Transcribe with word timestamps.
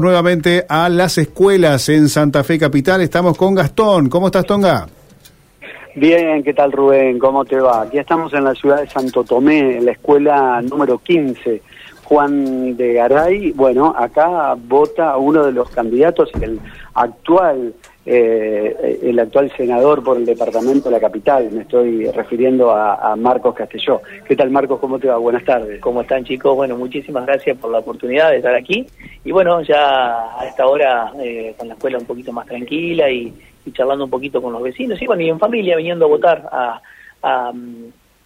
nuevamente 0.00 0.66
a 0.68 0.88
las 0.88 1.18
escuelas 1.18 1.88
en 1.88 2.08
Santa 2.08 2.42
Fe 2.42 2.58
Capital. 2.58 3.00
Estamos 3.00 3.38
con 3.38 3.54
Gastón. 3.54 4.08
¿Cómo 4.08 4.26
estás, 4.26 4.44
Tonga? 4.44 4.88
Bien, 5.94 6.42
¿qué 6.42 6.52
tal 6.52 6.72
Rubén? 6.72 7.16
¿Cómo 7.20 7.44
te 7.44 7.60
va? 7.60 7.82
Aquí 7.82 7.98
estamos 7.98 8.34
en 8.34 8.42
la 8.42 8.56
ciudad 8.56 8.80
de 8.80 8.88
Santo 8.88 9.22
Tomé, 9.22 9.76
en 9.76 9.84
la 9.84 9.92
escuela 9.92 10.60
número 10.62 10.98
15, 10.98 11.62
Juan 12.02 12.76
de 12.76 12.94
Garay. 12.94 13.52
Bueno, 13.52 13.94
acá 13.96 14.56
vota 14.58 15.16
uno 15.16 15.44
de 15.44 15.52
los 15.52 15.70
candidatos, 15.70 16.28
el 16.40 16.58
actual 16.94 17.72
eh, 18.06 19.00
el 19.02 19.18
actual 19.18 19.50
senador 19.56 20.04
por 20.04 20.18
el 20.18 20.26
departamento 20.26 20.88
de 20.88 20.96
la 20.96 21.00
capital. 21.00 21.50
Me 21.50 21.62
estoy 21.62 22.06
refiriendo 22.10 22.70
a, 22.70 23.16
Marcos 23.16 23.54
Castelló. 23.54 24.02
¿Qué 24.26 24.36
tal, 24.36 24.50
Marcos? 24.50 24.78
¿Cómo 24.80 24.98
te 24.98 25.08
va? 25.08 25.16
Buenas 25.16 25.44
tardes. 25.44 25.80
¿Cómo 25.80 26.02
están, 26.02 26.24
chicos? 26.24 26.54
Bueno, 26.54 26.76
muchísimas 26.76 27.24
gracias 27.24 27.56
por 27.56 27.70
la 27.70 27.78
oportunidad 27.78 28.30
de 28.30 28.38
estar 28.38 28.54
aquí. 28.54 28.86
Y 29.24 29.32
bueno, 29.32 29.62
ya 29.62 30.38
a 30.38 30.46
esta 30.46 30.66
hora 30.66 31.12
eh, 31.18 31.54
con 31.56 31.68
la 31.68 31.74
escuela 31.74 31.98
un 31.98 32.04
poquito 32.04 32.32
más 32.32 32.46
tranquila 32.46 33.10
y, 33.10 33.32
charlando 33.72 34.04
un 34.04 34.10
poquito 34.10 34.42
con 34.42 34.52
los 34.52 34.62
vecinos. 34.62 35.00
Y 35.00 35.06
bueno, 35.06 35.22
y 35.22 35.30
en 35.30 35.38
familia 35.38 35.76
viniendo 35.76 36.04
a 36.04 36.08
votar 36.08 36.48
a, 37.22 37.52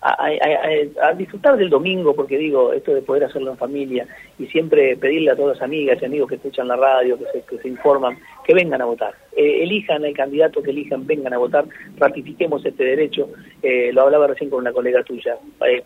a, 0.00 1.12
disfrutar 1.16 1.56
del 1.56 1.70
domingo, 1.70 2.14
porque 2.14 2.38
digo, 2.38 2.72
esto 2.72 2.94
de 2.94 3.02
poder 3.02 3.24
hacerlo 3.24 3.50
en 3.50 3.58
familia 3.58 4.06
y 4.38 4.46
siempre 4.46 4.96
pedirle 4.96 5.32
a 5.32 5.36
todas 5.36 5.56
las 5.56 5.64
amigas 5.64 5.98
y 6.00 6.04
amigos 6.04 6.28
que 6.28 6.36
escuchan 6.36 6.68
la 6.68 6.76
radio, 6.76 7.18
que 7.18 7.24
se, 7.32 7.42
que 7.42 7.58
se 7.58 7.68
informan, 7.68 8.18
que 8.44 8.54
vengan 8.54 8.80
a 8.80 8.84
votar. 8.84 9.14
Eh, 9.36 9.62
elijan 9.62 10.04
el 10.04 10.14
candidato 10.14 10.62
que 10.62 10.70
elijan, 10.70 11.06
vengan 11.06 11.32
a 11.32 11.38
votar, 11.38 11.64
ratifiquemos 11.96 12.64
este 12.64 12.84
derecho. 12.84 13.28
Eh, 13.62 13.90
lo 13.92 14.02
hablaba 14.02 14.28
recién 14.28 14.50
con 14.50 14.60
una 14.60 14.72
colega 14.72 15.02
tuya. 15.02 15.36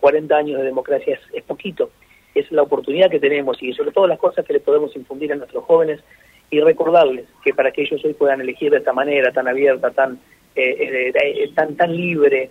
40 0.01 0.35
eh, 0.35 0.39
años 0.39 0.59
de 0.59 0.65
democracia 0.67 1.19
es, 1.33 1.43
poquito, 1.45 1.91
es 2.35 2.51
la 2.53 2.63
oportunidad 2.63 3.11
que 3.11 3.21
tenemos 3.21 3.63
y 3.63 3.73
sobre 3.73 3.93
todo 3.93 4.07
las 4.07 4.19
cosas 4.19 4.45
que 4.45 4.53
le 4.53 4.61
podemos 4.61 4.95
infundir 4.95 5.33
a 5.33 5.37
nuestros 5.37 5.65
jóvenes 5.65 6.01
y 6.51 6.61
recordarles 6.61 7.27
que 7.43 7.55
para 7.55 7.73
que 7.73 7.83
ellos 7.83 8.05
hoy 8.05 8.13
puedan 8.13 8.43
elegir 8.43 8.71
de 8.71 8.79
esta 8.79 8.93
manera 8.93 9.33
tan 9.33 9.49
abierta, 9.49 9.91
tan, 9.91 10.19
tan, 11.55 11.77
tan 11.77 11.97
libre, 11.97 12.51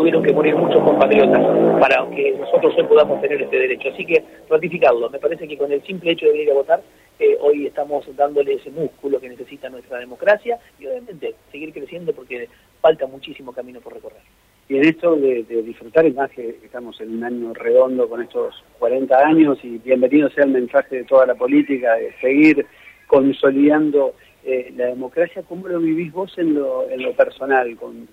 tuvieron 0.00 0.22
que 0.22 0.32
morir 0.32 0.56
muchos 0.56 0.82
compatriotas 0.82 1.42
para 1.78 2.08
que 2.08 2.32
nosotros 2.32 2.74
hoy 2.74 2.84
podamos 2.84 3.20
tener 3.20 3.42
este 3.42 3.58
derecho. 3.58 3.90
Así 3.92 4.06
que 4.06 4.24
ratificarlo. 4.48 5.10
Me 5.10 5.18
parece 5.18 5.46
que 5.46 5.58
con 5.58 5.70
el 5.70 5.82
simple 5.82 6.12
hecho 6.12 6.24
de 6.24 6.32
venir 6.32 6.50
a 6.52 6.54
votar, 6.54 6.80
eh, 7.18 7.36
hoy 7.38 7.66
estamos 7.66 8.06
dándole 8.16 8.54
ese 8.54 8.70
músculo 8.70 9.20
que 9.20 9.28
necesita 9.28 9.68
nuestra 9.68 9.98
democracia 9.98 10.58
y 10.78 10.86
obviamente 10.86 11.34
seguir 11.52 11.74
creciendo 11.74 12.14
porque 12.14 12.48
falta 12.80 13.06
muchísimo 13.06 13.52
camino 13.52 13.80
por 13.82 13.92
recorrer. 13.92 14.22
Y 14.70 14.78
en 14.78 14.86
esto 14.86 15.16
de, 15.16 15.42
disfrutar, 15.42 16.06
y 16.06 16.12
más 16.12 16.30
que 16.30 16.48
estamos 16.64 16.98
en 17.02 17.18
un 17.18 17.24
año 17.24 17.52
redondo 17.52 18.08
con 18.08 18.22
estos 18.22 18.54
40 18.78 19.18
años, 19.18 19.58
y 19.62 19.76
bienvenido 19.78 20.30
sea 20.30 20.44
el 20.44 20.52
mensaje 20.52 20.96
de 20.96 21.04
toda 21.04 21.26
la 21.26 21.34
política, 21.34 21.96
de 21.96 22.14
seguir 22.22 22.64
consolidando 23.06 24.14
eh, 24.44 24.72
la 24.76 24.86
democracia, 24.86 25.42
¿cómo 25.46 25.68
lo 25.68 25.78
vivís 25.78 26.10
vos 26.10 26.32
en 26.38 26.54
lo, 26.54 26.88
en 26.88 27.02
lo 27.02 27.12
personal, 27.12 27.76
con 27.76 28.08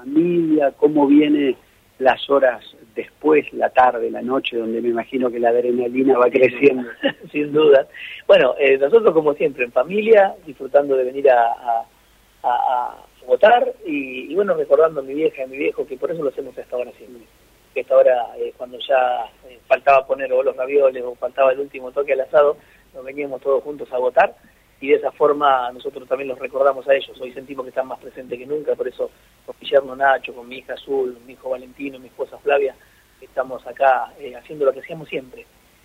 familia, 0.00 0.72
cómo 0.76 1.06
viene 1.06 1.56
las 1.98 2.28
horas 2.30 2.64
después, 2.94 3.52
la 3.52 3.70
tarde, 3.70 4.10
la 4.10 4.22
noche, 4.22 4.56
donde 4.56 4.80
me 4.80 4.88
imagino 4.88 5.30
que 5.30 5.38
la 5.38 5.50
adrenalina 5.50 6.18
va 6.18 6.30
creciendo. 6.30 6.88
Sin 7.32 7.52
duda. 7.52 7.86
Bueno, 8.26 8.54
eh, 8.58 8.78
nosotros 8.78 9.12
como 9.12 9.34
siempre, 9.34 9.64
en 9.64 9.72
familia, 9.72 10.34
disfrutando 10.46 10.96
de 10.96 11.04
venir 11.04 11.30
a, 11.30 11.84
votar 13.26 13.72
y, 13.86 14.34
bueno, 14.34 14.54
recordando 14.54 15.00
a 15.00 15.04
mi 15.04 15.14
vieja 15.14 15.42
y 15.42 15.44
a 15.44 15.46
mi 15.46 15.58
viejo, 15.58 15.86
que 15.86 15.96
por 15.96 16.10
eso 16.10 16.22
lo 16.22 16.30
hacemos 16.30 16.56
hasta 16.56 16.74
ahora 16.74 16.90
siempre. 16.96 17.22
Que 17.74 17.80
esta 17.80 17.96
hora, 17.96 18.28
eh, 18.38 18.52
cuando 18.56 18.78
ya 18.78 19.26
eh, 19.48 19.58
faltaba 19.68 20.06
poner 20.06 20.32
o 20.32 20.42
los 20.42 20.56
ravioles 20.56 21.04
o 21.04 21.14
faltaba 21.14 21.52
el 21.52 21.60
último 21.60 21.92
toque 21.92 22.14
al 22.14 22.22
asado, 22.22 22.56
nos 22.94 23.04
veníamos 23.04 23.40
todos 23.40 23.62
juntos 23.62 23.92
a 23.92 23.98
votar 23.98 24.34
y 24.80 24.88
de 24.88 24.94
esa 24.94 25.12
forma 25.12 25.70
nosotros 25.72 26.08
también 26.08 26.28
los 26.28 26.38
recordamos 26.38 26.88
a 26.88 26.94
ellos. 26.94 27.20
Hoy 27.20 27.32
sentimos 27.32 27.64
que 27.64 27.68
están 27.68 27.86
más 27.86 28.00
presentes 28.00 28.38
que 28.38 28.46
nunca, 28.46 28.74
por 28.74 28.88
eso 28.88 29.10
con 29.44 29.54
Guillermo 29.60 29.94
Nacho, 29.94 30.34
con 30.34 30.48
mi 30.48 30.58
hija 30.58 30.72
Azul, 30.72 31.18
mi 31.26 31.34
hijo 31.34 31.50
Valentino, 31.50 31.98
mi 31.98 32.08
esposa 32.08 32.38
Flavia, 32.38 32.74
estamos 33.20 33.66
acá 33.66 34.12
eh, 34.18 34.34
haciendo 34.34 34.64
lo 34.64 34.72
que 34.72 34.80
hacíamos 34.80 35.08
siempre. 35.08 35.44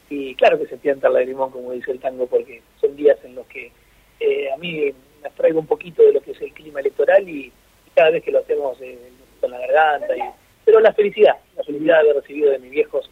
Y 0.10 0.34
claro 0.36 0.58
que 0.58 0.68
se 0.68 0.78
pianta 0.78 1.10
la 1.10 1.20
de 1.20 1.26
limón, 1.26 1.52
como 1.52 1.74
dice 1.74 1.92
el 1.92 2.00
tango, 2.00 2.26
porque 2.28 2.62
son 2.80 2.96
días 2.96 3.18
en 3.26 3.36
los 3.36 3.46
que 3.48 3.72
eh, 4.20 4.52
a 4.52 4.58
mí 4.58 4.94
me 5.22 5.30
traigo 5.32 5.60
un 5.60 5.68
poquito 5.68 6.02
de 6.02 6.14
lo 6.14 6.22
que 6.22 6.32
es 6.32 6.42
el 6.42 6.54
clima 6.54 6.80
electoral 6.80 7.28
y, 7.28 7.52
cada 7.94 8.12
vez 8.12 8.24
que 8.24 8.32
lo 8.32 8.40
hacemos 8.40 8.78
eh, 8.82 8.98
con 9.40 9.52
la 9.52 9.60
garganta. 9.60 10.16
Y, 10.16 10.22
pero 10.64 10.80
la 10.80 10.94
felicidad, 10.94 11.36
la 11.56 11.64
felicidad 11.64 11.96
de 11.96 12.00
haber 12.02 12.16
recibido 12.22 12.52
de 12.52 12.60
mis 12.60 12.72
viejos 12.72 13.10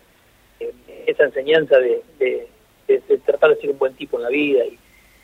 esa 1.05 1.23
enseñanza 1.23 1.77
de, 1.77 2.01
de, 2.19 2.47
de 2.87 3.17
tratar 3.25 3.49
de 3.49 3.61
ser 3.61 3.69
un 3.69 3.77
buen 3.77 3.93
tipo 3.95 4.17
en 4.17 4.23
la 4.23 4.29
vida 4.29 4.63
y 4.65 4.77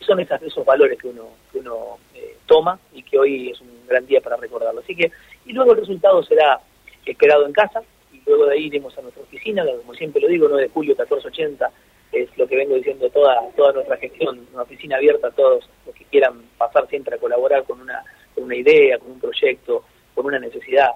son 0.05 0.19
esas, 0.19 0.41
esos 0.41 0.65
valores 0.65 0.97
que 0.99 1.07
uno, 1.07 1.29
que 1.51 1.59
uno 1.59 1.97
eh, 2.15 2.37
toma 2.45 2.79
y 2.93 3.03
que 3.03 3.17
hoy 3.17 3.51
es 3.51 3.61
un 3.61 3.85
gran 3.87 4.05
día 4.05 4.21
para 4.21 4.37
recordarlo. 4.37 4.81
Así 4.81 4.95
que, 4.95 5.11
y 5.45 5.53
luego 5.53 5.73
el 5.73 5.79
resultado 5.79 6.23
será 6.23 6.59
esperado 7.05 7.45
en 7.45 7.53
casa 7.53 7.81
y 8.13 8.21
luego 8.25 8.45
de 8.45 8.53
ahí 8.53 8.65
iremos 8.65 8.97
a 8.97 9.01
nuestra 9.01 9.23
oficina, 9.23 9.65
como 9.65 9.93
siempre 9.93 10.21
lo 10.21 10.27
digo, 10.27 10.47
9 10.47 10.63
de 10.63 10.69
julio 10.69 10.91
1480 10.91 11.71
es 12.11 12.29
lo 12.37 12.47
que 12.47 12.55
vengo 12.55 12.75
diciendo 12.75 13.09
toda, 13.09 13.39
toda 13.55 13.73
nuestra 13.73 13.97
gestión, 13.97 14.47
una 14.53 14.63
oficina 14.63 14.97
abierta 14.97 15.27
a 15.27 15.31
todos 15.31 15.69
los 15.85 15.95
que 15.95 16.05
quieran 16.05 16.41
pasar 16.57 16.87
siempre 16.87 17.15
a 17.15 17.19
colaborar 17.19 17.63
con 17.65 17.79
una, 17.81 18.03
con 18.33 18.45
una 18.45 18.55
idea, 18.55 18.97
con 18.97 19.11
un 19.11 19.19
proyecto, 19.19 19.83
con 20.15 20.25
una 20.25 20.39
necesidad. 20.39 20.91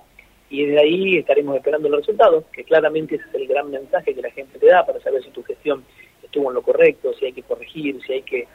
Y 0.49 0.65
desde 0.65 0.81
ahí 0.81 1.17
estaremos 1.17 1.55
esperando 1.55 1.89
los 1.89 2.01
resultados, 2.01 2.45
que 2.51 2.63
claramente 2.63 3.15
ese 3.15 3.25
es 3.27 3.35
el 3.35 3.47
gran 3.47 3.69
mensaje 3.69 4.13
que 4.13 4.21
la 4.21 4.31
gente 4.31 4.57
te 4.57 4.67
da 4.67 4.85
para 4.85 4.99
saber 5.01 5.23
si 5.23 5.29
tu 5.29 5.43
gestión 5.43 5.83
estuvo 6.21 6.49
en 6.49 6.55
lo 6.55 6.61
correcto, 6.61 7.13
si 7.13 7.25
hay 7.25 7.33
que 7.33 7.43
corregir, 7.43 8.01
si 8.05 8.13
hay 8.13 8.21
que 8.23 8.47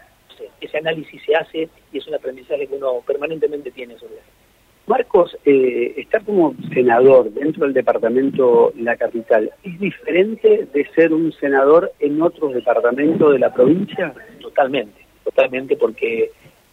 ese 0.69 0.79
análisis 0.79 1.21
se 1.25 1.35
hace 1.35 1.69
y 1.93 1.99
es 1.99 2.07
un 2.07 2.15
aprendizaje 2.15 2.67
que 2.67 2.77
uno 2.77 3.03
permanentemente 3.07 3.71
tiene 3.71 3.99
sobre 3.99 4.15
eso. 4.15 4.25
Marcos, 4.89 5.37
eh, 5.45 5.93
estar 5.99 6.25
como 6.25 6.55
senador 6.73 7.31
dentro 7.31 7.65
del 7.65 7.75
departamento 7.75 8.73
La 8.75 8.97
Capital, 8.97 9.53
¿es 9.63 9.79
diferente 9.79 10.67
de 10.73 10.89
ser 10.95 11.13
un 11.13 11.31
senador 11.33 11.93
en 12.01 12.23
otros 12.23 12.55
departamentos 12.55 13.33
de 13.33 13.39
la 13.39 13.53
provincia? 13.53 14.15
Totalmente, 14.41 15.05
totalmente, 15.25 15.77
porque, 15.77 16.31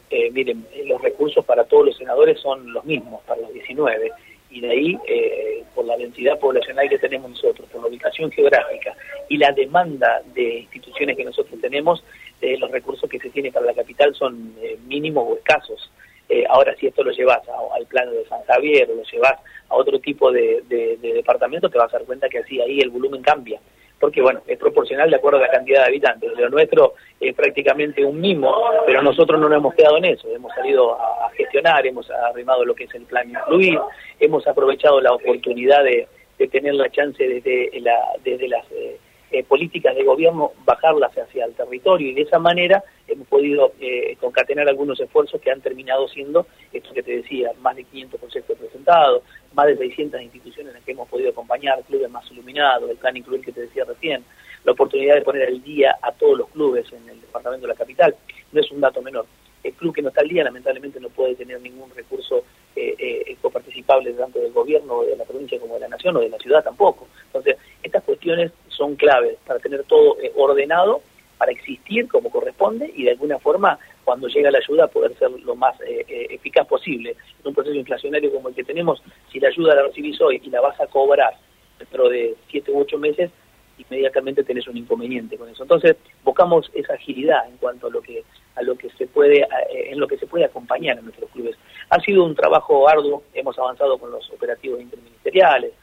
eh, 0.10 0.32
miren, 0.32 0.66
los 0.86 1.02
recursos 1.02 1.44
para 1.44 1.66
todos 1.66 1.88
los 1.88 1.98
senadores 1.98 2.40
son 2.40 2.72
los 2.72 2.86
mismos, 2.86 3.22
para 3.24 3.42
los 3.42 3.52
19, 3.52 4.12
y 4.50 4.62
de 4.62 4.70
ahí, 4.70 4.98
eh, 5.10 5.64
por 5.76 5.84
la 5.84 5.98
densidad 5.98 6.40
poblacional 6.40 6.88
que 6.88 6.98
tenemos 6.98 7.32
nosotros, 7.32 7.68
por 7.70 7.82
la 7.82 7.90
ubicación 7.90 8.32
geográfica 8.32 8.96
y 9.28 9.36
la 9.36 9.52
demanda 9.52 10.22
de 10.34 10.60
instituciones 10.60 11.18
que 11.18 11.26
nosotros 11.26 11.60
tenemos, 11.60 12.02
eh, 12.42 12.58
los 12.58 12.70
recursos 12.70 13.10
que 13.10 13.20
se 13.20 13.30
tiene 13.30 13.52
para 13.52 13.66
la 13.66 13.74
capital 13.74 14.14
son 14.14 14.56
eh, 14.62 14.78
mínimos 14.86 15.26
o 15.28 15.36
escasos. 15.36 15.92
Eh, 16.28 16.44
ahora, 16.50 16.76
si 16.76 16.88
esto 16.88 17.04
lo 17.04 17.12
llevas 17.12 17.42
al 17.76 17.86
plano 17.86 18.12
de 18.12 18.26
San 18.26 18.44
Javier 18.44 18.90
o 18.92 18.96
lo 18.96 19.04
llevas 19.04 19.40
a 19.70 19.76
otro 19.76 20.00
tipo 20.00 20.32
de, 20.32 20.64
departamento, 21.02 21.70
te 21.70 21.78
vas 21.78 21.94
a 21.94 21.98
dar 21.98 22.06
cuenta 22.06 22.30
que 22.30 22.40
así 22.40 22.60
ahí 22.60 22.80
el 22.80 22.90
volumen 22.90 23.22
cambia. 23.22 23.60
Porque, 24.00 24.22
bueno, 24.22 24.42
es 24.46 24.58
proporcional 24.58 25.10
de 25.10 25.16
acuerdo 25.16 25.40
a 25.40 25.44
la 25.44 25.52
cantidad 25.52 25.82
de 25.82 25.88
habitantes. 25.88 26.32
Lo 26.38 26.50
nuestro 26.50 26.96
es 27.20 27.34
prácticamente 27.34 28.04
un 28.04 28.20
mimo, 28.20 28.54
pero 28.86 29.02
nosotros 29.02 29.40
no 29.40 29.48
nos 29.48 29.58
hemos 29.58 29.74
quedado 29.74 29.98
en 29.98 30.06
eso. 30.06 30.28
Hemos 30.30 30.54
salido 30.54 31.00
a, 31.00 31.30
gestionar, 31.36 31.86
hemos 31.86 32.10
arrimado 32.10 32.66
lo 32.66 32.76
que 32.76 32.86
es 32.86 32.96
el 32.96 33.04
plan 33.04 33.30
incluir, 33.30 33.80
hemos 34.20 34.46
aprovechado 34.48 35.00
la 35.00 35.14
oportunidad 35.14 35.84
de, 35.84 36.08
tener 36.50 36.76
la 36.76 36.90
chance 36.90 37.26
desde, 37.26 37.80
la, 37.80 37.98
desde 38.24 38.48
las 38.48 38.66
eh, 38.72 39.00
políticas 39.44 39.96
de 39.96 40.04
gobierno, 40.04 40.52
bajarlas 40.66 41.18
hacia 41.18 41.46
el 41.46 41.54
territorio 41.54 42.10
y 42.10 42.14
de 42.14 42.22
esa 42.22 42.40
manera 42.40 42.84
hemos 43.08 43.28
podido 43.28 43.74
eh, 43.80 44.16
concatenar 44.20 44.68
algunos 44.68 45.00
esfuerzos 45.00 45.42
que 45.42 45.52
han 45.52 45.62
terminado 45.62 46.08
siendo, 46.08 46.48
esto 46.72 46.94
que 46.94 47.04
te 47.04 47.18
decía, 47.18 47.52
más 47.62 47.76
de 47.76 47.84
500 47.84 48.20
conceptos 48.20 48.58
presentados, 48.58 49.24
más 49.54 49.68
de 49.68 49.78
600 49.78 50.22
instituciones 50.22 50.70
en 50.70 50.76
las 50.76 50.84
que 50.84 50.92
hemos 50.92 51.10
podido 51.10 51.30
acompañar, 51.32 51.84
clubes 51.84 52.10
más 52.10 52.30
iluminados, 52.32 52.90
el 52.90 52.98
plan 52.98 53.18
incluir 53.18 53.42
que 53.42 53.52
te 53.52 53.62
decía 53.62 53.86
recién, 53.86 54.24
la 54.64 54.72
oportunidad 54.72 55.16
de 55.16 55.22
poner 55.22 55.48
al 55.48 55.62
día 55.62 55.96
a 56.02 56.12
todos 56.12 56.38
los 56.38 56.50
clubes 56.50 56.92
en 56.92 57.08
el 57.10 57.22
departamento 57.22 57.68
de 57.68 57.74
la 57.74 57.78
capital, 57.78 58.16
no 58.52 58.60
es 58.60 58.72
un 58.72 58.82
dato 58.82 59.02
menor. 59.02 59.26
El 59.64 59.74
club 59.74 59.96
que 59.96 60.02
no 60.02 60.10
está 60.10 60.22
al 60.22 60.28
día 60.28 60.44
lamentablemente 60.44 61.00
no 61.00 61.10
puede 61.10 61.36
tener 61.36 61.60
ningún 61.60 61.90
recurso 61.96 62.44
eh, 62.76 62.96
eh, 63.00 63.38
coparticipable 63.42 64.14
tanto 64.14 64.40
del 64.40 64.52
gobierno 64.52 65.04
de 65.04 65.16
la 65.16 65.24
provincia 65.24 65.60
como 65.60 65.76
de 65.76 65.82
la 65.82 65.88
nación 65.88 66.18
o 66.18 66.20
de 66.20 66.30
la 66.30 66.38
ciudad 66.38 66.64
tampoco. 66.64 67.08
Entonces, 67.28 67.58
estas 67.82 68.04
cuestiones 68.04 68.52
son 68.76 68.96
claves 68.96 69.38
para 69.46 69.60
tener 69.60 69.84
todo 69.84 70.18
eh, 70.22 70.32
ordenado, 70.36 71.02
para 71.38 71.52
existir 71.52 72.08
como 72.08 72.30
corresponde 72.30 72.92
y 72.96 73.04
de 73.04 73.12
alguna 73.12 73.40
forma, 73.40 73.78
cuando 74.04 74.28
llega 74.28 74.52
la 74.52 74.60
ayuda, 74.60 74.88
poder 74.88 75.18
ser 75.18 75.32
lo 75.32 75.56
más 75.56 75.80
eh, 75.82 76.06
eh, 76.08 76.28
eficaz 76.30 76.66
posible. 76.68 77.12
En 77.12 77.48
un 77.48 77.54
proceso 77.54 77.76
inflacionario 77.76 78.32
como 78.32 78.50
el 78.50 78.56
que 78.56 78.64
tenemos, 78.64 79.02
si 79.32 79.40
la 79.40 79.50
ayuda 79.50 79.76
la 79.76 79.84
recibís 79.84 80.20
hoy 80.22 80.42
y 80.44 80.50
la 80.50 80.62
vas 80.62 80.80
a 80.80 80.88
cobrar 80.88 81.34
dentro 81.78 82.10
de 82.10 82.36
siete 82.50 82.72
u 82.72 82.80
ocho 82.80 82.98
meses, 82.98 83.32
inmediatamente 83.78 84.46
tenés 84.46 84.66
un 84.68 84.78
inconveniente 84.78 85.38
con 85.38 85.50
eso. 85.50 85.64
Entonces, 85.64 85.98
buscamos 86.24 86.72
esa 86.74 86.94
agilidad 86.94 87.46
en 87.50 87.58
cuanto 87.58 87.88
a 87.88 87.90
lo 87.90 88.02
que 88.02 88.24
a 88.56 88.62
lo 88.62 88.78
que 88.78 88.90
se 88.92 89.06
puede 89.06 89.46
en 89.70 90.00
lo 90.00 90.08
que 90.08 90.18
se 90.18 90.28
puede 90.28 90.46
acompañar 90.46 90.98
en 90.98 91.04
nuestros 91.04 91.30
clubes. 91.32 91.58
Ha 91.90 92.00
sido 92.00 92.24
un 92.24 92.36
trabajo 92.36 92.88
arduo, 92.88 93.24
hemos 93.34 93.60
avanzado 93.60 93.98
con 93.98 94.12
los 94.12 94.30
operativos 94.32 94.80
interministeriales, 94.80 95.74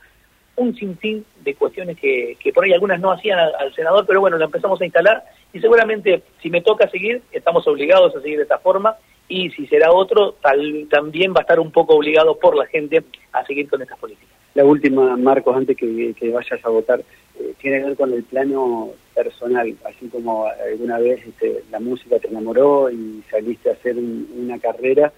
un 0.57 0.75
sinfín 0.75 1.25
de 1.43 1.55
cuestiones 1.55 1.99
que, 1.99 2.37
por 2.55 2.65
ahí 2.65 2.73
algunas 2.73 3.01
no 3.01 3.11
hacían 3.11 3.39
al, 3.39 3.75
senador, 3.75 4.05
pero 4.07 4.21
bueno, 4.21 4.37
la 4.37 4.45
empezamos 4.47 4.81
a 4.81 4.85
instalar 4.85 5.25
Y 5.53 5.61
seguramente 5.61 6.23
si 6.43 6.51
me 6.51 6.61
toca 6.61 6.89
seguir, 6.91 7.23
estamos 7.33 7.67
obligados 7.67 8.15
a 8.15 8.21
seguir 8.21 8.37
de 8.39 8.45
esta 8.45 8.59
forma 8.59 8.97
y 9.29 9.51
si 9.51 9.67
será 9.67 9.93
otro, 9.93 10.35
tal, 10.43 10.87
también 10.91 11.33
va 11.33 11.39
a 11.39 11.43
estar 11.43 11.59
un 11.59 11.71
poco 11.71 11.95
obligado 11.95 12.39
por 12.39 12.55
la 12.55 12.67
gente 12.67 13.03
a 13.33 13.45
seguir 13.47 13.69
con 13.69 13.81
estas 13.81 13.99
políticas. 13.99 14.29
La 14.55 14.65
última, 14.65 15.17
Marcos, 15.17 15.57
antes 15.57 15.77
que, 15.77 16.31
vayas 16.31 16.63
a 16.63 16.69
votar, 16.69 17.01
eh, 17.41 17.55
tiene 17.59 17.79
que 17.79 17.85
ver 17.87 17.97
con 17.97 18.13
el 18.13 18.23
plano 18.25 18.91
personal, 19.15 19.75
así 19.87 20.09
como 20.09 20.47
alguna 20.47 20.99
vez 20.99 21.27
este, 21.27 21.63
la 21.71 21.81
música 21.81 22.19
te 22.19 22.29
enamoró 22.29 22.91
y 22.91 23.23
saliste 23.31 23.71
a 23.71 23.73
hacer 23.73 23.97
una 23.97 24.59
carrera, 24.59 25.11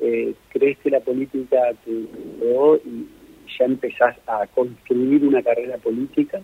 eh, 0.00 0.34
¿crees 0.50 0.76
que 0.78 0.90
la 0.90 1.00
política 1.00 1.72
te 1.84 1.90
enamoró 1.90 2.76
y 2.76 3.06
ya 3.58 3.64
empezás 3.64 4.16
a 4.26 4.46
construir 4.48 5.24
una 5.24 5.42
carrera 5.42 5.76
política? 5.78 6.40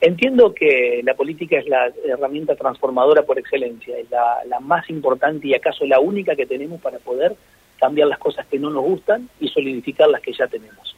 Entiendo 0.00 0.54
que 0.54 1.02
la 1.04 1.14
política 1.14 1.58
es 1.58 1.68
la 1.68 1.92
herramienta 2.06 2.56
transformadora 2.56 3.22
por 3.22 3.38
excelencia, 3.38 3.98
es 3.98 4.10
la, 4.10 4.58
más 4.60 4.88
importante 4.88 5.46
y 5.46 5.54
acaso 5.54 5.84
la 5.84 6.00
única 6.00 6.34
que 6.34 6.46
tenemos 6.46 6.80
para 6.80 6.98
poder 6.98 7.36
cambiar 7.78 8.08
las 8.08 8.18
cosas 8.18 8.46
que 8.46 8.58
no 8.58 8.70
nos 8.70 8.82
gustan 8.82 9.28
y 9.40 9.48
solidificar 9.48 10.08
las 10.08 10.22
que 10.22 10.32
ya 10.32 10.46
tenemos. 10.46 10.96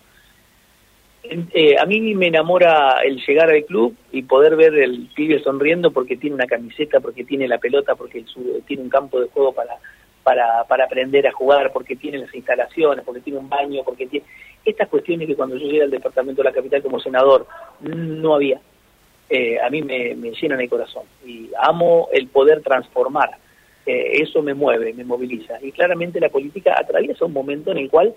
Eh, 1.25 1.77
a 1.79 1.87
mí 1.87 2.15
me 2.15 2.29
enamora 2.29 3.01
el 3.05 3.21
llegar 3.27 3.51
al 3.51 3.65
club 3.65 3.97
y 4.13 4.23
poder 4.23 4.55
ver 4.55 4.75
el 4.75 5.09
pibe 5.15 5.41
sonriendo 5.41 5.91
porque 5.91 6.17
tiene 6.17 6.35
una 6.35 6.47
camiseta, 6.47 7.01
porque 7.01 7.25
tiene 7.25 7.49
la 7.49 7.59
pelota, 7.59 7.97
porque 7.97 8.25
tiene 8.67 8.83
un 8.85 8.89
campo 8.89 9.21
de 9.21 9.29
juego 9.29 9.53
para, 9.53 9.79
para, 10.23 10.65
para 10.65 10.85
aprender 10.85 11.27
a 11.27 11.33
jugar, 11.33 11.73
porque 11.73 11.97
tiene 11.97 12.19
las 12.19 12.35
instalaciones, 12.35 13.05
porque 13.05 13.21
tiene 13.21 13.41
un 13.41 13.49
baño, 13.49 13.83
porque 13.85 14.07
tiene... 14.07 14.27
Estas 14.65 14.89
cuestiones 14.89 15.27
que 15.27 15.37
cuando 15.37 15.57
yo 15.57 15.67
llegué 15.67 15.83
al 15.83 15.91
departamento 15.91 16.43
de 16.43 16.49
la 16.49 16.55
capital 16.55 16.83
como 16.83 17.01
senador 17.01 17.47
no 17.81 18.35
había 18.35 18.61
eh, 19.35 19.59
a 19.59 19.71
mí 19.71 19.81
me, 19.81 20.15
llenan 20.15 20.61
el 20.61 20.69
corazón 20.69 21.05
y 21.25 21.49
amo 21.59 22.11
el 22.13 22.29
poder 22.29 22.61
transformar. 22.61 23.31
Eh, 23.87 24.21
eso 24.21 24.43
me 24.43 24.53
mueve, 24.53 24.93
me 24.93 25.05
moviliza. 25.05 25.55
Y 25.63 25.73
claramente 25.73 26.21
la 26.21 26.29
política 26.29 26.75
atraviesa 26.79 27.25
un 27.25 27.33
momento 27.33 27.71
en 27.71 27.79
el 27.79 27.89
cual, 27.89 28.15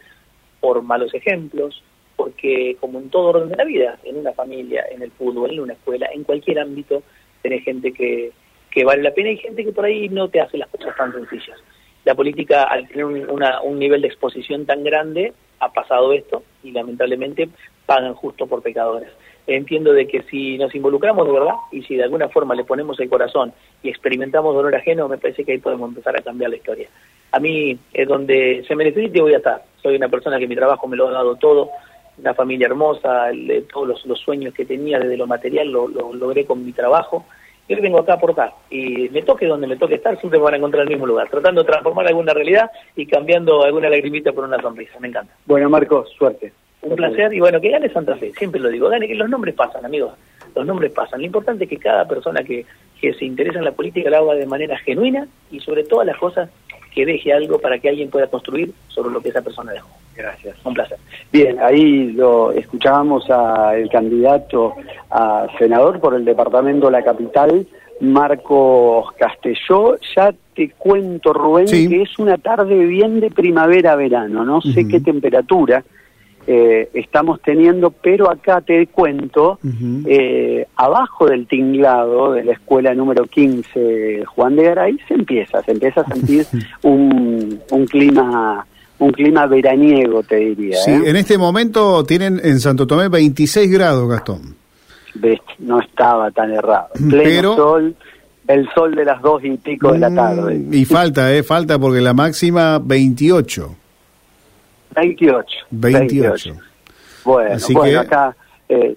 por 0.60 0.82
malos 0.82 1.14
ejemplos, 1.14 1.82
porque 2.18 2.76
como 2.82 3.00
en 3.00 3.10
todo 3.10 3.30
orden 3.30 3.48
de 3.48 3.56
la 3.56 3.64
vida, 3.64 3.98
en 4.04 4.18
una 4.18 4.34
familia, 4.34 4.86
en 4.92 5.04
el 5.04 5.12
fútbol, 5.12 5.52
en 5.52 5.62
una 5.62 5.74
escuela, 5.74 6.10
en 6.14 6.26
cualquier 6.26 6.60
ámbito, 6.60 7.02
tenés 7.42 7.64
gente 7.64 7.94
que, 7.94 8.34
que 8.70 8.84
vale 8.84 9.02
la 9.02 9.14
pena 9.14 9.32
y 9.32 9.38
gente 9.38 9.64
que 9.64 9.72
por 9.72 9.86
ahí 9.86 10.10
no 10.10 10.28
te 10.28 10.42
hace 10.42 10.58
las 10.58 10.68
cosas 10.68 10.98
tan 10.98 11.14
sencillas. 11.14 11.58
La 12.06 12.16
política, 12.16 12.64
al 12.64 12.88
tener 12.88 13.06
un 13.06 13.80
nivel 13.80 14.02
de 14.02 14.08
exposición 14.08 14.66
tan 14.66 14.84
grande, 14.84 15.34
ha 15.60 15.74
pasado 15.74 16.14
esto 16.14 16.44
y 16.64 16.72
lamentablemente 16.72 17.50
pagan 17.86 18.14
justo 18.14 18.48
por 18.48 18.62
pecadores 18.62 19.10
entiendo 19.48 19.94
de 19.94 20.08
que 20.08 20.24
si 20.24 20.58
nos 20.58 20.74
involucramos 20.74 21.26
de 21.28 21.34
verdad 21.34 21.54
y 21.72 21.84
si 21.84 21.96
de 21.96 22.04
alguna 22.04 22.30
forma 22.30 22.56
le 22.56 22.64
ponemos 22.64 23.00
el 23.00 23.10
corazón 23.10 23.54
y 23.84 23.90
experimentamos 23.90 24.56
dolor 24.56 24.76
ajeno, 24.76 25.08
me 25.08 25.18
parece 25.18 25.44
que 25.44 25.54
ahí 25.54 25.58
podemos 25.60 25.90
empezar 25.90 26.18
a 26.18 26.22
cambiar 26.22 26.50
la 26.50 26.58
historia. 26.58 26.88
A 27.32 27.40
mí 27.40 27.78
es 27.94 28.08
donde 28.08 28.64
se 28.68 28.76
me 28.76 28.86
necesite 28.86 29.22
voy 29.22 29.34
a 29.34 29.38
estar. 29.38 29.64
Soy 29.82 29.96
una 29.96 30.10
persona 30.10 30.40
que 30.40 30.48
mi 30.48 30.56
trabajo 30.56 30.88
me 30.88 30.98
lo 30.98 31.08
ha 31.08 31.12
dado 31.12 31.36
todo, 31.36 31.70
una 32.18 32.34
familia 32.34 32.68
hermosa, 32.68 33.28
todos 33.72 34.06
los, 34.06 34.20
sueños 34.20 34.54
que 34.54 34.66
tenía 34.66 35.00
desde 35.00 35.18
lo 35.18 35.28
material 35.28 35.70
lo, 35.70 35.88
logré 35.88 36.46
con 36.46 36.66
mi 36.66 36.72
trabajo. 36.72 37.26
Y 37.68 37.74
hoy 37.74 37.82
vengo 37.82 38.00
acá 38.00 38.14
a 38.14 38.16
aportar. 38.16 38.54
Y 38.70 39.10
me 39.10 39.24
toque 39.24 39.48
donde 39.48 39.68
me 39.68 39.78
toque 39.78 39.96
estar, 39.96 40.18
siempre 40.20 40.40
me 40.40 40.46
van 40.46 40.54
a 40.54 40.58
encontrar 40.58 40.84
en 40.84 40.90
el 40.90 40.94
mismo 40.96 41.08
lugar, 41.08 41.30
tratando 41.30 41.62
de 41.62 41.68
transformar 41.68 42.08
alguna 42.08 42.34
realidad 42.34 42.70
y 42.96 43.06
cambiando 43.06 43.64
alguna 43.64 43.90
lagrimita 43.90 44.32
por 44.32 44.44
una 44.44 44.62
sonrisa. 44.62 45.00
Me 45.00 45.08
encanta. 45.08 45.34
Bueno, 45.46 45.70
Marcos, 45.70 46.10
suerte. 46.18 46.54
Un 46.82 46.96
placer 46.96 47.34
y 47.34 47.40
bueno, 47.40 47.60
que 47.60 47.72
gane 47.72 47.90
Santa 47.90 48.16
Fe, 48.16 48.32
siempre 48.38 48.62
lo 48.62 48.70
digo, 48.70 48.90
gane, 48.90 49.08
que 49.08 49.16
los 49.16 49.28
nombres 49.28 49.56
pasan, 49.56 49.84
amigos, 49.84 50.14
los 50.56 50.66
nombres 50.68 50.92
pasan. 50.92 51.20
Lo 51.20 51.26
importante 51.26 51.64
es 51.64 51.70
que 51.70 51.78
cada 51.78 52.08
persona 52.08 52.44
que, 52.44 52.64
que 53.02 53.14
se 53.16 53.26
interesa 53.26 53.58
en 53.58 53.66
la 53.66 53.72
política 53.72 54.12
lo 54.12 54.18
haga 54.18 54.36
de 54.36 54.46
manera 54.46 54.78
genuina 54.78 55.28
y 55.50 55.60
sobre 55.62 55.84
todas 55.84 56.06
las 56.06 56.18
cosas 56.18 56.48
que 56.94 57.06
deje 57.06 57.34
algo 57.34 57.58
para 57.58 57.80
que 57.80 57.90
alguien 57.90 58.12
pueda 58.12 58.28
construir 58.28 58.72
sobre 58.90 59.12
lo 59.12 59.20
que 59.20 59.30
esa 59.30 59.42
persona 59.42 59.72
dejó. 59.72 59.90
Gracias. 60.16 60.56
Un 60.64 60.74
placer. 60.74 60.98
Bien, 61.32 61.60
ahí 61.60 62.12
lo 62.14 62.52
escuchábamos 62.52 63.30
al 63.30 63.90
candidato 63.90 64.74
a 65.10 65.48
senador 65.58 66.00
por 66.00 66.16
el 66.16 66.24
departamento 66.24 66.86
de 66.88 66.92
la 66.94 67.04
capital, 67.04 67.68
Marcos 68.00 69.12
Castelló. 69.18 69.98
Ya 70.16 70.34
te 70.56 70.70
cuento, 70.72 71.34
Rubén, 71.34 71.68
que 71.68 72.02
es 72.02 72.18
una 72.18 72.38
tarde 72.38 72.86
bien 72.86 73.20
de 73.20 73.30
primavera-verano, 73.30 74.46
no 74.46 74.62
sé 74.62 74.88
qué 74.88 75.02
temperatura 75.02 75.84
eh, 76.48 76.90
estamos 76.94 77.42
teniendo, 77.42 77.90
pero 77.90 78.30
acá 78.30 78.62
te 78.62 78.86
cuento, 78.86 79.58
eh, 80.06 80.68
abajo 80.76 81.26
del 81.26 81.48
tinglado 81.48 82.34
de 82.34 82.44
la 82.44 82.52
escuela 82.52 82.94
número 82.94 83.26
15 83.26 84.26
Juan 84.26 84.56
de 84.56 84.64
Garay 84.64 85.00
se 85.08 85.16
empieza, 85.16 85.64
se 85.64 85.72
empieza 85.72 86.02
a 86.02 86.06
sentir 86.06 86.46
un, 86.84 87.60
un 87.72 87.86
clima 87.88 88.66
un 89.00 89.12
clima 89.12 89.46
veraniego, 89.48 90.24
te 90.24 90.38
diría. 90.38 90.78
Sí, 90.78 90.92
¿eh? 90.92 91.02
en 91.06 91.16
este 91.16 91.38
momento 91.38 92.04
tienen 92.06 92.40
en 92.44 92.60
Santo 92.60 92.88
Tomé 92.88 93.10
26 93.10 93.72
grados, 93.72 94.10
Gastón. 94.10 94.56
no 95.60 95.80
estaba 95.80 96.32
tan 96.32 96.52
errado. 96.52 96.88
Pleno 97.10 97.56
sol, 97.56 97.96
el 98.48 98.70
sol 98.74 98.96
de 98.96 99.06
las 99.06 99.22
dos 99.22 99.44
y 99.44 99.58
pico 99.58 99.92
de 99.92 100.00
la 100.00 100.10
mm, 100.10 100.16
tarde. 100.16 100.66
Y 100.72 100.86
falta, 100.86 101.34
¿eh? 101.34 101.44
Falta 101.44 101.78
porque 101.80 102.02
la 102.02 102.14
máxima 102.14 102.80
28. 102.80 103.76
28. 104.96 105.58
28. 105.72 106.56
Bueno, 107.26 107.58
bueno 107.74 108.00
acá 108.00 108.36
eh, 108.70 108.96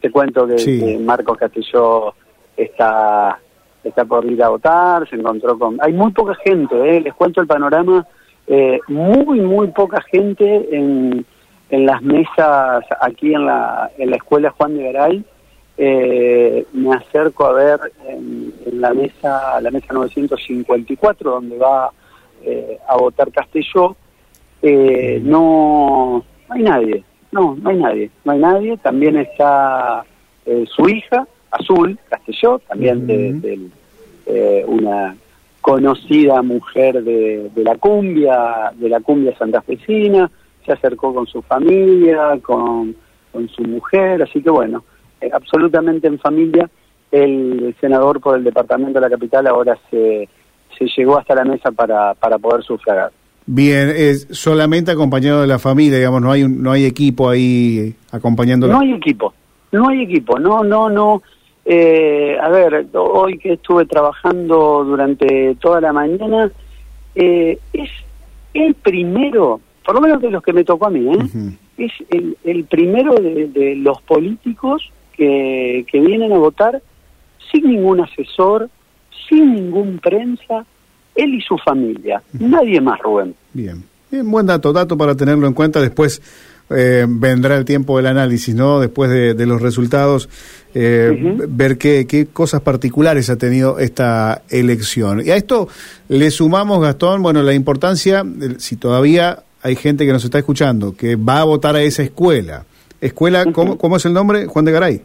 te, 0.00 0.10
cuento 0.10 0.46
que, 0.46 0.98
Marcos 1.02 1.36
Castillo 1.38 2.14
está 2.56 3.38
está 3.82 4.04
por 4.04 4.24
ir 4.26 4.42
a 4.42 4.48
votar, 4.50 5.08
se 5.08 5.16
encontró 5.16 5.58
con... 5.58 5.78
Hay 5.80 5.94
muy 5.94 6.12
poca 6.12 6.34
gente, 6.44 6.76
eh, 6.76 7.00
les 7.00 7.14
cuento 7.14 7.40
el 7.40 7.46
panorama, 7.46 8.06
eh, 8.50 8.78
muy, 8.88 9.40
muy 9.40 9.68
poca 9.68 10.02
gente 10.02 10.68
en, 10.70 11.24
en 11.70 11.86
las 11.86 12.02
mesas 12.02 12.84
aquí 13.00 13.32
en 13.32 13.46
la, 13.46 13.90
en 13.96 14.10
la 14.10 14.16
escuela 14.16 14.50
Juan 14.50 14.76
de 14.76 14.92
Garay. 14.92 15.24
Eh, 15.78 16.66
me 16.74 16.94
acerco 16.94 17.46
a 17.46 17.52
ver 17.52 17.80
en, 18.06 18.52
la 18.72 18.92
mesa 18.92 19.58
la 19.62 19.70
mesa 19.70 19.94
954 19.94 21.30
donde 21.30 21.56
va 21.56 21.90
a 22.86 22.96
votar 22.96 23.32
Castelló. 23.32 23.96
Eh, 24.62 25.20
no, 25.24 26.22
no 26.48 26.54
hay 26.54 26.62
nadie, 26.62 27.04
no, 27.32 27.56
no 27.60 27.70
hay 27.70 27.76
nadie, 27.76 28.10
no 28.24 28.32
hay 28.32 28.38
nadie. 28.38 28.76
También 28.78 29.16
está 29.16 30.04
eh, 30.44 30.64
su 30.68 30.88
hija, 30.88 31.26
Azul 31.50 31.98
Castelló, 32.08 32.58
también 32.60 33.06
de, 33.06 33.58
eh, 34.26 34.64
una 34.66 35.16
conocida 35.60 36.42
mujer 36.42 37.02
de, 37.02 37.50
de, 37.54 37.64
la 37.64 37.76
cumbia, 37.76 38.72
de 38.74 38.88
la 38.88 39.00
cumbia 39.00 39.36
santafesina, 39.36 40.30
se 40.64 40.72
acercó 40.72 41.14
con 41.14 41.26
su 41.26 41.42
familia, 41.42 42.38
con, 42.42 42.94
con 43.32 43.48
su 43.48 43.62
mujer, 43.62 44.22
así 44.22 44.42
que 44.42 44.50
bueno, 44.50 44.84
eh, 45.20 45.30
absolutamente 45.32 46.06
en 46.08 46.18
familia. 46.18 46.68
El 47.10 47.74
senador 47.80 48.20
por 48.20 48.38
el 48.38 48.44
departamento 48.44 48.94
de 48.94 49.00
la 49.00 49.10
capital 49.10 49.46
ahora 49.48 49.76
se, 49.90 50.28
se 50.78 50.86
llegó 50.96 51.18
hasta 51.18 51.34
la 51.34 51.44
mesa 51.44 51.72
para, 51.72 52.14
para 52.14 52.38
poder 52.38 52.62
sufragar. 52.62 53.10
Bien, 53.46 53.92
es 53.96 54.28
solamente 54.30 54.92
acompañado 54.92 55.40
de 55.40 55.48
la 55.48 55.58
familia, 55.58 55.98
digamos, 55.98 56.22
no 56.22 56.30
hay 56.30 56.46
no 56.46 56.70
hay 56.70 56.84
equipo 56.84 57.28
ahí 57.28 57.94
acompañándolo. 58.12 58.72
No 58.72 58.80
hay 58.80 58.92
equipo, 58.92 59.34
no 59.72 59.88
hay 59.88 60.02
equipo, 60.02 60.38
no, 60.38 60.62
no, 60.62 60.88
no. 60.88 61.20
Eh, 61.72 62.36
a 62.42 62.48
ver, 62.48 62.88
hoy 62.94 63.38
que 63.38 63.52
estuve 63.52 63.86
trabajando 63.86 64.82
durante 64.82 65.54
toda 65.60 65.80
la 65.80 65.92
mañana, 65.92 66.50
eh, 67.14 67.60
es 67.72 67.88
el 68.52 68.74
primero, 68.74 69.60
por 69.86 69.94
lo 69.94 70.00
menos 70.00 70.20
de 70.20 70.30
los 70.30 70.42
que 70.42 70.52
me 70.52 70.64
tocó 70.64 70.86
a 70.86 70.90
mí, 70.90 71.06
¿eh? 71.14 71.52
es 71.78 71.92
el, 72.08 72.36
el 72.42 72.64
primero 72.64 73.14
de, 73.14 73.46
de, 73.46 73.76
los 73.76 74.02
políticos 74.02 74.90
que, 75.12 75.86
que 75.88 76.00
vienen 76.00 76.32
a 76.32 76.38
votar 76.38 76.82
sin 77.52 77.70
ningún 77.70 78.00
asesor, 78.00 78.68
sin 79.28 79.54
ningún 79.54 80.00
prensa, 80.00 80.66
él 81.14 81.34
y 81.36 81.40
su 81.40 81.56
familia, 81.56 82.20
nadie 82.32 82.80
más, 82.80 82.98
Rubén. 82.98 83.32
Bien. 83.52 83.84
Bien, 84.10 84.28
buen 84.28 84.44
dato, 84.44 84.72
dato 84.72 84.98
para 84.98 85.14
tenerlo 85.14 85.46
en 85.46 85.54
cuenta. 85.54 85.80
Después 85.80 86.20
eh, 86.70 87.06
vendrá 87.08 87.56
el 87.56 87.64
tiempo 87.64 87.96
del 87.96 88.06
análisis, 88.06 88.54
¿no? 88.54 88.80
Después 88.80 89.10
de, 89.10 89.46
los 89.46 89.60
resultados, 89.60 90.28
eh, 90.74 91.36
ver 91.48 91.78
qué, 91.78 92.06
qué, 92.06 92.26
cosas 92.26 92.60
particulares 92.60 93.28
ha 93.30 93.36
tenido 93.36 93.78
esta 93.78 94.42
elección. 94.50 95.24
Y 95.24 95.30
a 95.30 95.36
esto 95.36 95.68
le 96.08 96.30
sumamos, 96.30 96.80
Gastón, 96.80 97.22
bueno, 97.22 97.42
la 97.42 97.54
importancia, 97.54 98.24
si 98.58 98.76
todavía 98.76 99.42
hay 99.62 99.76
gente 99.76 100.06
que 100.06 100.12
nos 100.12 100.24
está 100.24 100.38
escuchando, 100.38 100.94
que 100.96 101.16
va 101.16 101.40
a 101.40 101.44
votar 101.44 101.76
a 101.76 101.82
esa 101.82 102.02
escuela. 102.02 102.64
Escuela, 103.00 103.44
¿cómo, 103.52 103.78
¿cómo 103.78 103.96
es 103.96 104.04
el 104.04 104.12
nombre? 104.12 104.46
Juan 104.46 104.64
de 104.64 104.72
Garay. 104.72 105.02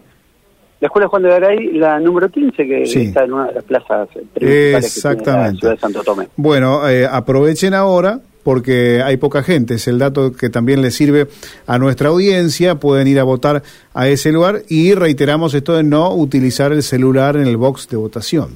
La 0.81 0.87
Escuela 0.87 1.07
Juan 1.07 1.23
de 1.23 1.29
Garay, 1.29 1.71
la 1.73 1.99
número 1.99 2.29
15, 2.29 2.57
que 2.65 2.83
está 2.83 3.23
en 3.23 3.33
una 3.33 3.47
de 3.47 3.53
las 3.53 3.63
plazas 3.63 4.09
principales 4.33 4.85
Exactamente. 4.85 5.53
la 5.53 5.59
ciudad 5.59 5.73
de 5.73 5.79
Santo 5.79 6.03
Tomé. 6.03 6.27
Bueno, 6.35 6.87
eh, 6.87 7.07
aprovechen 7.09 7.73
ahora 7.73 8.19
porque 8.45 9.01
hay 9.03 9.17
poca 9.17 9.41
gente. 9.41 9.73
Es 9.73 9.87
el 9.87 9.97
dato 9.97 10.31
que 10.31 10.51
también 10.51 10.83
le 10.83 10.91
sirve 10.91 11.25
a 11.65 11.79
nuestra 11.79 12.09
audiencia. 12.09 12.75
Pueden 12.75 13.07
ir 13.07 13.19
a 13.19 13.23
votar 13.23 13.63
a 13.95 14.07
ese 14.07 14.31
lugar 14.31 14.61
y 14.69 14.93
reiteramos 14.93 15.55
esto 15.55 15.73
de 15.73 15.81
no 15.81 16.13
utilizar 16.13 16.71
el 16.71 16.83
celular 16.83 17.37
en 17.37 17.47
el 17.47 17.57
box 17.57 17.89
de 17.89 17.97
votación. 17.97 18.49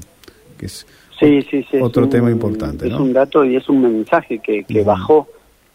que 0.59 0.67
es 0.67 0.85
sí, 1.19 1.41
sí, 1.49 1.65
sí, 1.71 1.77
otro 1.81 2.07
tema 2.07 2.29
importante. 2.29 2.87
Es 2.87 2.93
un 2.93 3.11
dato 3.13 3.43
y 3.43 3.55
es 3.55 3.67
un 3.67 3.81
mensaje 3.81 4.37
que, 4.37 4.63
que 4.63 4.83
bajó 4.83 5.27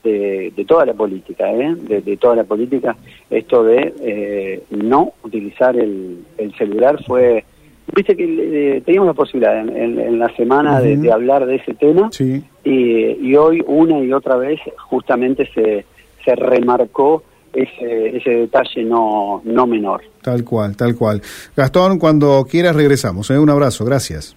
de, 0.05 0.53
de, 0.55 0.65
toda 0.65 0.87
la 0.87 0.95
política, 0.95 1.53
¿eh? 1.53 1.75
de, 1.75 2.17
toda 2.17 2.37
la 2.37 2.45
política, 2.45 2.97
esto 3.29 3.65
de 3.65 3.95
eh, 4.01 4.63
no 4.71 5.15
utilizar 5.25 5.77
el, 5.77 6.21
el 6.39 6.55
celular 6.55 7.03
fue 7.05 7.45
Viste 7.95 8.17
que 8.17 8.77
eh, 8.77 8.81
teníamos 8.81 9.09
la 9.09 9.15
posibilidad 9.15 9.59
en, 9.59 10.19
la 10.19 10.35
semana 10.37 10.81
de, 10.81 11.13
hablar 11.13 11.47
de 11.47 11.57
ese 11.57 11.75
tema 11.75 12.09
y, 12.65 13.35
hoy 13.37 13.63
una 13.67 13.99
y 14.01 14.13
otra 14.13 14.37
vez 14.37 14.59
justamente 14.77 15.49
se, 15.55 15.85
se 16.25 16.35
remarcó 16.35 17.23
ese, 17.53 18.17
ese 18.17 18.31
detalle 18.31 18.85
no, 18.85 19.43
no 19.45 19.67
menor. 19.67 20.03
Tal 20.23 20.45
cual, 20.45 20.77
tal 20.77 20.97
cual. 20.97 21.21
Gastón, 21.57 21.99
cuando 21.99 22.45
quieras 22.51 22.75
regresamos. 22.75 23.31
¿eh? 23.31 23.39
Un 23.39 23.51
abrazo, 23.51 23.85
gracias. 23.85 24.35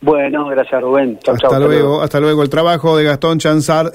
Bueno, 0.00 0.46
gracias 0.46 0.80
Rubén. 0.80 1.18
hasta, 1.26 1.58
luego, 1.58 2.00
hasta 2.00 2.20
luego. 2.20 2.42
El 2.42 2.50
trabajo 2.50 2.96
de 2.96 3.04
Gastón 3.04 3.38
Chanzar. 3.38 3.90